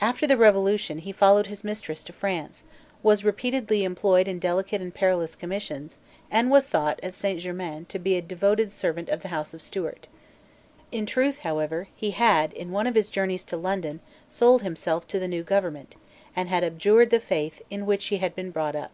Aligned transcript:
After 0.00 0.26
the 0.26 0.38
Revolution, 0.38 0.96
he 1.00 1.12
followed 1.12 1.48
his 1.48 1.62
mistress 1.62 2.02
to 2.04 2.12
France, 2.14 2.62
was 3.02 3.22
repeatedly 3.22 3.84
employed 3.84 4.26
in 4.26 4.38
delicate 4.38 4.80
and 4.80 4.94
perilous 4.94 5.34
commissions, 5.36 5.98
and 6.30 6.50
was 6.50 6.66
thought 6.66 6.98
at 7.02 7.12
Saint 7.12 7.40
Germains 7.40 7.86
to 7.88 7.98
be 7.98 8.16
a 8.16 8.22
devoted 8.22 8.72
servant 8.72 9.10
of 9.10 9.20
the 9.20 9.28
House 9.28 9.52
of 9.52 9.60
Stuart. 9.60 10.08
In 10.90 11.04
truth, 11.04 11.40
however, 11.40 11.88
he 11.94 12.12
had, 12.12 12.54
in 12.54 12.70
one 12.72 12.86
of 12.86 12.94
his 12.94 13.10
journeys 13.10 13.44
to 13.44 13.58
London, 13.58 14.00
sold 14.26 14.62
himself 14.62 15.06
to 15.08 15.18
the 15.18 15.28
new 15.28 15.42
government, 15.42 15.96
and 16.34 16.48
had 16.48 16.64
abjured 16.64 17.10
the 17.10 17.20
faith 17.20 17.60
in 17.68 17.84
which 17.84 18.06
he 18.06 18.16
had 18.16 18.34
been 18.34 18.52
brought 18.52 18.74
up. 18.74 18.92